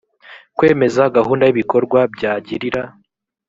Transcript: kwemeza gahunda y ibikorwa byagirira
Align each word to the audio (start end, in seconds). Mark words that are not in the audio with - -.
kwemeza 0.57 1.01
gahunda 1.17 1.43
y 1.45 1.51
ibikorwa 1.53 1.99
byagirira 2.13 2.81